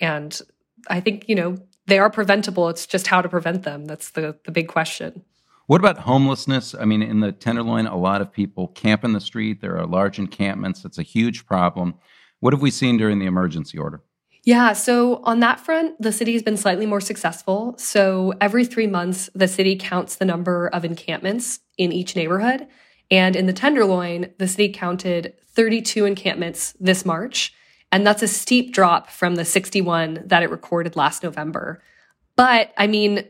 and 0.00 0.40
I 0.88 1.00
think, 1.00 1.28
you 1.28 1.34
know, 1.34 1.56
they 1.86 1.98
are 1.98 2.10
preventable. 2.10 2.68
It's 2.68 2.86
just 2.86 3.06
how 3.06 3.22
to 3.22 3.28
prevent 3.28 3.62
them. 3.62 3.84
That's 3.86 4.10
the, 4.10 4.38
the 4.44 4.52
big 4.52 4.68
question. 4.68 5.24
What 5.66 5.80
about 5.80 5.98
homelessness? 5.98 6.74
I 6.74 6.84
mean, 6.84 7.02
in 7.02 7.20
the 7.20 7.32
Tenderloin, 7.32 7.86
a 7.86 7.96
lot 7.96 8.20
of 8.20 8.32
people 8.32 8.68
camp 8.68 9.04
in 9.04 9.12
the 9.12 9.20
street. 9.20 9.60
There 9.60 9.76
are 9.76 9.86
large 9.86 10.18
encampments. 10.18 10.84
It's 10.84 10.98
a 10.98 11.02
huge 11.02 11.44
problem. 11.46 11.94
What 12.40 12.52
have 12.52 12.62
we 12.62 12.70
seen 12.70 12.96
during 12.96 13.18
the 13.18 13.26
emergency 13.26 13.78
order? 13.78 14.02
Yeah, 14.44 14.74
so 14.74 15.16
on 15.24 15.40
that 15.40 15.58
front, 15.58 16.00
the 16.00 16.12
city 16.12 16.32
has 16.34 16.42
been 16.44 16.56
slightly 16.56 16.86
more 16.86 17.00
successful. 17.00 17.74
So 17.78 18.32
every 18.40 18.64
three 18.64 18.86
months, 18.86 19.28
the 19.34 19.48
city 19.48 19.74
counts 19.74 20.16
the 20.16 20.24
number 20.24 20.68
of 20.68 20.84
encampments 20.84 21.58
in 21.76 21.90
each 21.90 22.14
neighborhood. 22.14 22.68
And 23.10 23.34
in 23.34 23.46
the 23.46 23.52
Tenderloin, 23.52 24.32
the 24.38 24.46
city 24.46 24.72
counted 24.72 25.34
32 25.54 26.04
encampments 26.04 26.76
this 26.78 27.04
March. 27.04 27.52
And 27.92 28.06
that's 28.06 28.22
a 28.22 28.28
steep 28.28 28.74
drop 28.74 29.10
from 29.10 29.36
the 29.36 29.44
61 29.44 30.24
that 30.26 30.42
it 30.42 30.50
recorded 30.50 30.96
last 30.96 31.22
November. 31.22 31.82
But 32.34 32.72
I 32.76 32.86
mean, 32.86 33.24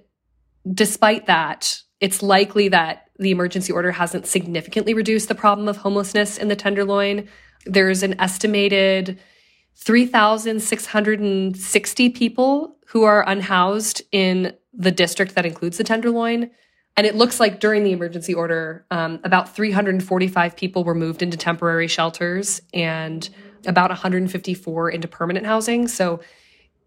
despite 0.72 1.26
that, 1.26 1.82
it's 2.00 2.22
likely 2.22 2.68
that 2.68 3.10
the 3.18 3.30
emergency 3.30 3.72
order 3.72 3.92
hasn't 3.92 4.26
significantly 4.26 4.92
reduced 4.94 5.28
the 5.28 5.34
problem 5.34 5.68
of 5.68 5.78
homelessness 5.78 6.38
in 6.38 6.48
the 6.48 6.56
Tenderloin. 6.56 7.28
There's 7.64 8.02
an 8.02 8.20
estimated 8.20 9.18
3,660 9.76 12.10
people 12.10 12.76
who 12.86 13.04
are 13.04 13.28
unhoused 13.28 14.02
in 14.12 14.54
the 14.72 14.90
district 14.90 15.34
that 15.34 15.44
includes 15.46 15.78
the 15.78 15.84
Tenderloin. 15.84 16.50
And 16.96 17.06
it 17.06 17.14
looks 17.14 17.40
like 17.40 17.60
during 17.60 17.84
the 17.84 17.92
emergency 17.92 18.32
order, 18.32 18.86
um, 18.90 19.20
about 19.22 19.54
345 19.54 20.56
people 20.56 20.84
were 20.84 20.94
moved 20.94 21.22
into 21.22 21.36
temporary 21.36 21.88
shelters 21.88 22.62
and 22.72 23.28
about 23.66 23.90
154 23.90 24.90
into 24.90 25.08
permanent 25.08 25.46
housing. 25.46 25.88
So 25.88 26.20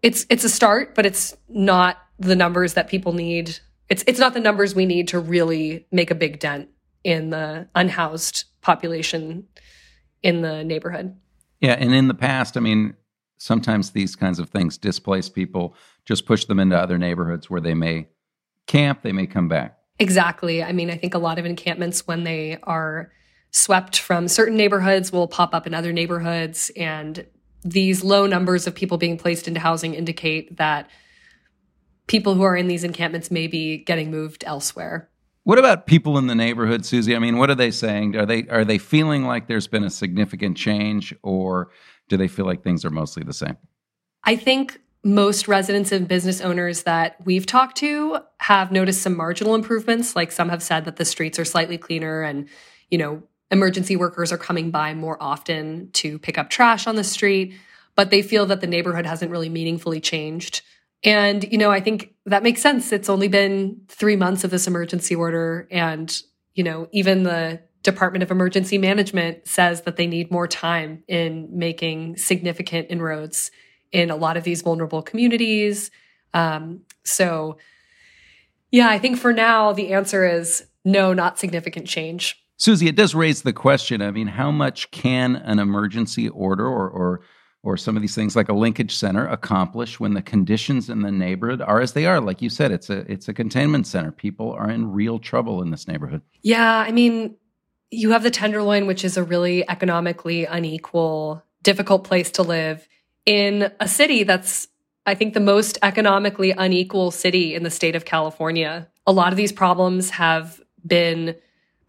it's 0.02 0.26
it's 0.30 0.44
a 0.44 0.48
start, 0.48 0.94
but 0.94 1.06
it's 1.06 1.36
not 1.48 1.98
the 2.18 2.36
numbers 2.36 2.74
that 2.74 2.88
people 2.88 3.12
need. 3.12 3.58
It's 3.88 4.04
it's 4.06 4.18
not 4.18 4.34
the 4.34 4.40
numbers 4.40 4.74
we 4.74 4.86
need 4.86 5.08
to 5.08 5.18
really 5.18 5.86
make 5.92 6.10
a 6.10 6.14
big 6.14 6.38
dent 6.38 6.68
in 7.04 7.30
the 7.30 7.68
unhoused 7.74 8.44
population 8.60 9.46
in 10.22 10.42
the 10.42 10.64
neighborhood. 10.64 11.16
Yeah, 11.60 11.72
and 11.72 11.94
in 11.94 12.08
the 12.08 12.14
past, 12.14 12.56
I 12.56 12.60
mean, 12.60 12.94
sometimes 13.38 13.90
these 13.90 14.16
kinds 14.16 14.38
of 14.38 14.50
things 14.50 14.78
displace 14.78 15.28
people, 15.28 15.74
just 16.04 16.26
push 16.26 16.44
them 16.44 16.58
into 16.58 16.78
other 16.78 16.98
neighborhoods 16.98 17.50
where 17.50 17.60
they 17.60 17.74
may 17.74 18.08
camp, 18.66 19.02
they 19.02 19.12
may 19.12 19.26
come 19.26 19.48
back. 19.48 19.78
Exactly. 19.98 20.62
I 20.62 20.72
mean, 20.72 20.90
I 20.90 20.96
think 20.96 21.14
a 21.14 21.18
lot 21.18 21.38
of 21.38 21.44
encampments 21.44 22.06
when 22.06 22.24
they 22.24 22.58
are 22.62 23.12
swept 23.50 23.98
from 23.98 24.28
certain 24.28 24.56
neighborhoods 24.56 25.12
will 25.12 25.28
pop 25.28 25.54
up 25.54 25.66
in 25.66 25.74
other 25.74 25.92
neighborhoods. 25.92 26.70
And 26.76 27.26
these 27.62 28.04
low 28.04 28.26
numbers 28.26 28.66
of 28.66 28.74
people 28.74 28.98
being 28.98 29.18
placed 29.18 29.48
into 29.48 29.60
housing 29.60 29.94
indicate 29.94 30.56
that 30.56 30.88
people 32.06 32.34
who 32.34 32.42
are 32.42 32.56
in 32.56 32.68
these 32.68 32.84
encampments 32.84 33.30
may 33.30 33.46
be 33.46 33.78
getting 33.78 34.10
moved 34.10 34.44
elsewhere. 34.46 35.08
What 35.44 35.58
about 35.58 35.86
people 35.86 36.18
in 36.18 36.26
the 36.26 36.34
neighborhood, 36.34 36.84
Susie? 36.84 37.16
I 37.16 37.18
mean, 37.18 37.38
what 37.38 37.50
are 37.50 37.54
they 37.54 37.70
saying? 37.70 38.16
Are 38.16 38.26
they 38.26 38.46
are 38.48 38.64
they 38.64 38.78
feeling 38.78 39.24
like 39.24 39.48
there's 39.48 39.66
been 39.66 39.84
a 39.84 39.90
significant 39.90 40.56
change 40.56 41.14
or 41.22 41.70
do 42.08 42.16
they 42.16 42.28
feel 42.28 42.44
like 42.44 42.62
things 42.62 42.84
are 42.84 42.90
mostly 42.90 43.22
the 43.22 43.32
same? 43.32 43.56
I 44.24 44.36
think 44.36 44.80
most 45.02 45.48
residents 45.48 45.92
and 45.92 46.06
business 46.06 46.40
owners 46.42 46.82
that 46.82 47.16
we've 47.24 47.46
talked 47.46 47.78
to 47.78 48.18
have 48.38 48.70
noticed 48.70 49.00
some 49.00 49.16
marginal 49.16 49.54
improvements. 49.54 50.14
Like 50.14 50.30
some 50.30 50.50
have 50.50 50.62
said 50.62 50.84
that 50.84 50.96
the 50.96 51.06
streets 51.06 51.38
are 51.38 51.44
slightly 51.44 51.78
cleaner 51.78 52.20
and, 52.22 52.48
you 52.90 52.98
know, 52.98 53.22
emergency 53.50 53.96
workers 53.96 54.32
are 54.32 54.38
coming 54.38 54.70
by 54.70 54.94
more 54.94 55.20
often 55.20 55.90
to 55.92 56.18
pick 56.18 56.38
up 56.38 56.50
trash 56.50 56.86
on 56.86 56.96
the 56.96 57.04
street, 57.04 57.54
but 57.96 58.10
they 58.10 58.22
feel 58.22 58.46
that 58.46 58.60
the 58.60 58.66
neighborhood 58.66 59.06
hasn't 59.06 59.30
really 59.30 59.48
meaningfully 59.48 60.00
changed. 60.00 60.62
And, 61.02 61.50
you 61.50 61.58
know, 61.58 61.70
I 61.70 61.80
think 61.80 62.14
that 62.26 62.42
makes 62.42 62.60
sense. 62.60 62.92
It's 62.92 63.08
only 63.08 63.28
been 63.28 63.80
three 63.88 64.16
months 64.16 64.44
of 64.44 64.50
this 64.50 64.66
emergency 64.66 65.14
order. 65.14 65.66
And, 65.70 66.14
you 66.54 66.62
know, 66.62 66.88
even 66.92 67.22
the 67.22 67.60
Department 67.82 68.22
of 68.22 68.30
Emergency 68.30 68.76
Management 68.76 69.48
says 69.48 69.82
that 69.82 69.96
they 69.96 70.06
need 70.06 70.30
more 70.30 70.46
time 70.46 71.02
in 71.08 71.48
making 71.50 72.18
significant 72.18 72.88
inroads 72.90 73.50
in 73.90 74.10
a 74.10 74.16
lot 74.16 74.36
of 74.36 74.44
these 74.44 74.62
vulnerable 74.62 75.02
communities. 75.02 75.90
Um, 76.34 76.82
so, 77.04 77.56
yeah, 78.70 78.88
I 78.88 78.98
think 78.98 79.18
for 79.18 79.32
now, 79.32 79.72
the 79.72 79.94
answer 79.94 80.26
is 80.26 80.66
no, 80.84 81.12
not 81.12 81.38
significant 81.38 81.86
change. 81.86 82.40
Susie, 82.60 82.88
it 82.88 82.94
does 82.94 83.14
raise 83.14 83.40
the 83.40 83.54
question. 83.54 84.02
I 84.02 84.10
mean, 84.10 84.26
how 84.26 84.50
much 84.50 84.90
can 84.90 85.36
an 85.36 85.58
emergency 85.58 86.28
order 86.28 86.66
or, 86.66 86.88
or 86.88 87.20
or 87.62 87.76
some 87.76 87.94
of 87.96 88.02
these 88.02 88.14
things 88.14 88.36
like 88.36 88.48
a 88.48 88.54
linkage 88.54 88.94
center 88.94 89.26
accomplish 89.26 90.00
when 90.00 90.14
the 90.14 90.22
conditions 90.22 90.88
in 90.88 91.02
the 91.02 91.10
neighborhood 91.10 91.62
are 91.62 91.80
as 91.80 91.94
they 91.94 92.04
are? 92.04 92.20
Like 92.20 92.42
you 92.42 92.50
said 92.50 92.70
it's 92.70 92.90
a 92.90 93.10
it's 93.10 93.28
a 93.28 93.34
containment 93.34 93.86
center. 93.86 94.12
People 94.12 94.52
are 94.52 94.70
in 94.70 94.92
real 94.92 95.18
trouble 95.18 95.62
in 95.62 95.70
this 95.70 95.88
neighborhood. 95.88 96.20
Yeah 96.42 96.84
i 96.86 96.92
mean 96.92 97.36
you 97.90 98.10
have 98.10 98.22
the 98.22 98.30
tenderloin 98.30 98.86
which 98.86 99.04
is 99.04 99.16
a 99.16 99.24
really 99.24 99.68
economically 99.68 100.44
unequal 100.44 101.42
difficult 101.62 102.04
place 102.04 102.30
to 102.32 102.42
live 102.42 102.86
in 103.26 103.72
a 103.80 103.88
city 103.88 104.22
that's 104.22 104.68
i 105.06 105.14
think 105.14 105.34
the 105.34 105.40
most 105.40 105.78
economically 105.82 106.52
unequal 106.52 107.10
city 107.10 107.54
in 107.54 107.62
the 107.62 107.70
state 107.70 107.96
of 107.96 108.04
california. 108.04 108.86
A 109.06 109.12
lot 109.12 109.32
of 109.32 109.38
these 109.38 109.52
problems 109.52 110.10
have 110.10 110.60
been 110.86 111.36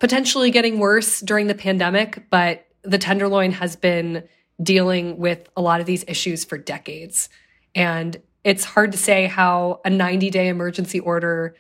potentially 0.01 0.51
getting 0.51 0.79
worse 0.79 1.21
during 1.21 1.47
the 1.47 1.55
pandemic 1.55 2.29
but 2.29 2.67
the 2.83 2.97
tenderloin 2.97 3.51
has 3.51 3.75
been 3.75 4.27
dealing 4.61 5.17
with 5.17 5.49
a 5.55 5.61
lot 5.61 5.79
of 5.79 5.85
these 5.85 6.03
issues 6.07 6.45
for 6.45 6.57
decades. 6.57 7.29
And 7.73 8.17
it's 8.43 8.63
hard 8.63 8.91
to 8.91 8.97
say 8.97 9.27
how 9.27 9.81
a 9.85 9.89
90 9.89 10.29
day 10.29 10.47
emergency 10.47 10.99
order 10.99 11.55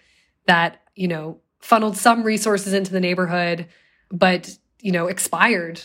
that, 0.47 0.81
you 0.95 1.07
know, 1.07 1.39
funneled 1.59 1.97
some 1.97 2.23
resources 2.23 2.73
into 2.73 2.91
the 2.91 2.99
neighborhood, 2.99 3.67
but, 4.11 4.57
you 4.79 4.91
know, 4.91 5.07
expired 5.07 5.81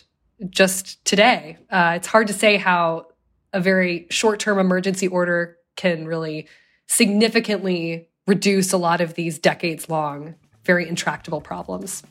just 0.51 1.05
today. 1.05 1.59
Uh, 1.71 1.95
it's 1.97 2.07
hard 2.07 2.27
to 2.27 2.33
say 2.33 2.57
how 2.57 3.07
a 3.53 3.61
very 3.61 4.07
short 4.11 4.41
term 4.41 4.59
emergency 4.59 5.09
order 5.09 5.57
can 5.77 6.07
really 6.07 6.49
significantly 6.87 8.09
reduce 8.27 8.73
a 8.73 8.79
lot 8.79 9.01
of 9.01 9.15
these 9.15 9.39
decades 9.39 9.89
long, 9.89 10.35
very 10.65 10.89
intractable 10.89 11.41
problems. 11.41 12.03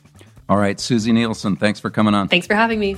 All 0.48 0.58
right, 0.58 0.78
Susie 0.78 1.12
Neilson, 1.12 1.58
thanks 1.58 1.80
for 1.80 1.90
coming 1.90 2.14
on. 2.14 2.28
Thanks 2.28 2.46
for 2.46 2.54
having 2.54 2.78
me. 2.78 2.96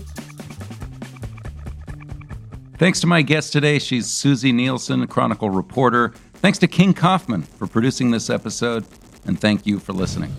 Thanks 2.79 3.01
to 3.01 3.07
my 3.07 3.23
guest 3.23 3.53
today. 3.53 3.79
She's 3.79 4.07
Susie 4.07 4.53
Neilson, 4.53 5.09
Chronicle 5.09 5.51
reporter. 5.51 6.13
Thanks 6.35 6.59
to 6.59 6.69
King 6.69 6.95
Kaufman 6.95 7.43
for 7.43 7.67
producing 7.67 8.13
this 8.13 8.31
episode. 8.31 8.87
And 9.25 9.41
thank 9.41 9.67
you 9.67 9.81
for 9.81 9.93
listening. 9.93 10.33